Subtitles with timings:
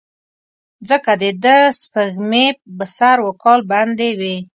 [0.89, 2.45] ځکه دده سپېږمې
[2.77, 4.35] به سر وکال بندې وې.